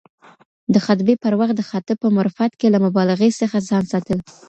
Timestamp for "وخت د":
1.39-1.61